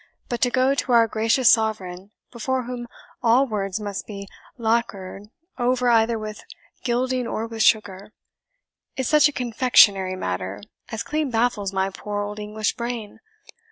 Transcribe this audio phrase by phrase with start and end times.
[0.29, 2.87] But to go to our gracious Sovereign, before whom
[3.21, 4.27] all words must be
[4.57, 5.27] lacquered
[5.59, 6.43] over either with
[6.83, 8.11] gilding or with sugar,
[8.97, 13.19] is such a confectionary matter as clean baffles my poor old English brain.